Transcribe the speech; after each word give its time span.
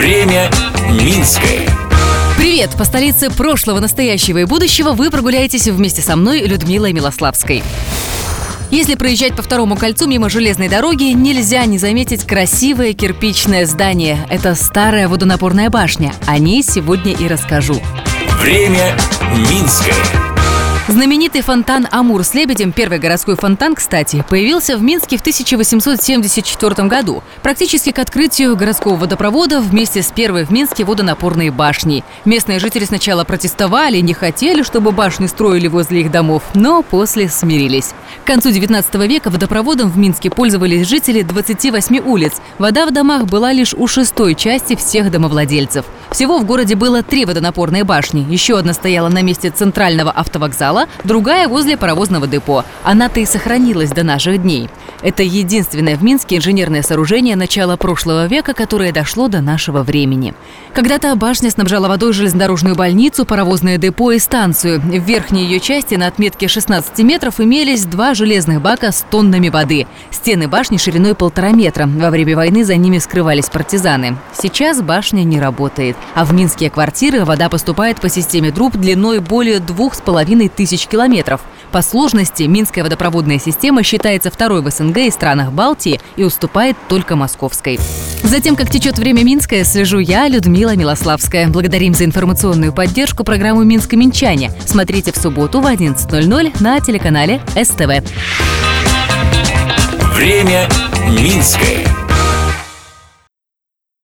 Время 0.00 0.50
Минское. 0.92 1.68
Привет! 2.38 2.70
По 2.78 2.84
столице 2.84 3.28
прошлого, 3.28 3.80
настоящего 3.80 4.38
и 4.38 4.44
будущего 4.46 4.92
вы 4.92 5.10
прогуляетесь 5.10 5.68
вместе 5.68 6.00
со 6.00 6.16
мной, 6.16 6.40
Людмилой 6.40 6.94
Милославской. 6.94 7.62
Если 8.70 8.94
проезжать 8.94 9.36
по 9.36 9.42
второму 9.42 9.76
кольцу 9.76 10.06
мимо 10.06 10.30
железной 10.30 10.70
дороги, 10.70 11.12
нельзя 11.12 11.66
не 11.66 11.76
заметить 11.76 12.24
красивое 12.24 12.94
кирпичное 12.94 13.66
здание. 13.66 14.26
Это 14.30 14.54
старая 14.54 15.06
водонапорная 15.06 15.68
башня. 15.68 16.14
О 16.26 16.38
ней 16.38 16.62
сегодня 16.62 17.12
и 17.12 17.28
расскажу. 17.28 17.78
Время 18.40 18.96
Минское. 19.36 20.29
Знаменитый 20.90 21.42
фонтан 21.42 21.86
«Амур» 21.92 22.24
с 22.24 22.34
лебедем, 22.34 22.72
первый 22.72 22.98
городской 22.98 23.36
фонтан, 23.36 23.76
кстати, 23.76 24.24
появился 24.28 24.76
в 24.76 24.82
Минске 24.82 25.18
в 25.18 25.20
1874 25.20 26.88
году, 26.88 27.22
практически 27.44 27.92
к 27.92 28.00
открытию 28.00 28.56
городского 28.56 28.96
водопровода 28.96 29.60
вместе 29.60 30.02
с 30.02 30.10
первой 30.10 30.44
в 30.44 30.50
Минске 30.50 30.84
водонапорной 30.84 31.50
башней. 31.50 32.02
Местные 32.24 32.58
жители 32.58 32.84
сначала 32.84 33.22
протестовали, 33.22 33.98
не 33.98 34.14
хотели, 34.14 34.64
чтобы 34.64 34.90
башни 34.90 35.28
строили 35.28 35.68
возле 35.68 36.00
их 36.00 36.10
домов, 36.10 36.42
но 36.54 36.82
после 36.82 37.28
смирились. 37.28 37.94
К 38.24 38.26
концу 38.26 38.50
19 38.50 38.92
века 39.06 39.30
водопроводом 39.30 39.92
в 39.92 39.96
Минске 39.96 40.28
пользовались 40.28 40.88
жители 40.88 41.22
28 41.22 42.00
улиц. 42.00 42.32
Вода 42.58 42.84
в 42.84 42.90
домах 42.90 43.26
была 43.26 43.52
лишь 43.52 43.74
у 43.74 43.86
шестой 43.86 44.34
части 44.34 44.74
всех 44.74 45.12
домовладельцев. 45.12 45.84
Всего 46.10 46.38
в 46.38 46.44
городе 46.44 46.74
было 46.74 47.02
три 47.02 47.24
водонапорные 47.24 47.84
башни. 47.84 48.26
Еще 48.28 48.58
одна 48.58 48.72
стояла 48.72 49.08
на 49.08 49.22
месте 49.22 49.50
центрального 49.50 50.10
автовокзала, 50.10 50.40
вокзала, 50.40 50.88
другая 51.04 51.48
возле 51.48 51.76
паровозного 51.76 52.26
депо. 52.26 52.64
Она-то 52.82 53.20
и 53.20 53.26
сохранилась 53.26 53.90
до 53.90 54.02
наших 54.02 54.42
дней. 54.42 54.68
Это 55.02 55.22
единственное 55.22 55.96
в 55.96 56.02
Минске 56.02 56.36
инженерное 56.36 56.82
сооружение 56.82 57.36
начала 57.36 57.76
прошлого 57.76 58.26
века, 58.26 58.52
которое 58.52 58.92
дошло 58.92 59.28
до 59.28 59.40
нашего 59.40 59.82
времени. 59.82 60.34
Когда-то 60.74 61.14
башня 61.16 61.50
снабжала 61.50 61.88
водой 61.88 62.12
железнодорожную 62.12 62.76
больницу, 62.76 63.24
паровозное 63.24 63.78
депо 63.78 64.12
и 64.12 64.18
станцию. 64.18 64.80
В 64.80 64.90
верхней 64.90 65.44
ее 65.44 65.60
части 65.60 65.94
на 65.94 66.06
отметке 66.06 66.48
16 66.48 66.98
метров 66.98 67.40
имелись 67.40 67.84
два 67.84 68.14
железных 68.14 68.60
бака 68.60 68.92
с 68.92 69.04
тоннами 69.10 69.48
воды. 69.48 69.86
Стены 70.10 70.48
башни 70.48 70.76
шириной 70.76 71.14
полтора 71.14 71.50
метра. 71.52 71.86
Во 71.86 72.10
время 72.10 72.36
войны 72.36 72.64
за 72.64 72.76
ними 72.76 72.98
скрывались 72.98 73.48
партизаны. 73.48 74.16
Сейчас 74.34 74.82
башня 74.82 75.22
не 75.22 75.40
работает. 75.40 75.96
А 76.14 76.24
в 76.24 76.32
минские 76.32 76.70
квартиры 76.70 77.24
вода 77.24 77.48
поступает 77.48 78.00
по 78.00 78.08
системе 78.08 78.50
труб 78.50 78.76
длиной 78.76 79.20
более 79.20 79.60
двух 79.60 79.94
с 79.94 80.00
половиной 80.00 80.48
тысяч 80.48 80.86
километров. 80.86 81.40
По 81.72 81.82
сложности 81.82 82.42
Минская 82.44 82.82
водопроводная 82.82 83.38
система 83.38 83.82
считается 83.82 84.30
второй 84.30 84.60
в 84.60 84.70
СНГ 84.70 84.96
и 84.98 85.10
странах 85.10 85.52
Балтии 85.52 86.00
и 86.16 86.24
уступает 86.24 86.76
только 86.88 87.14
московской. 87.14 87.78
Затем, 88.22 88.56
как 88.56 88.70
течет 88.70 88.98
время 88.98 89.22
Минское, 89.24 89.64
слежу 89.64 89.98
я, 89.98 90.28
Людмила 90.28 90.74
Милославская. 90.74 91.48
Благодарим 91.48 91.94
за 91.94 92.04
информационную 92.04 92.72
поддержку 92.72 93.24
программу 93.24 93.62
«Минск-Минчане». 93.62 94.52
Смотрите 94.66 95.12
в 95.12 95.16
субботу 95.16 95.60
в 95.60 95.66
11.00 95.66 96.62
на 96.62 96.80
телеканале 96.80 97.40
СТВ. 97.54 98.02
Время 100.14 100.68
Минское. 101.08 101.99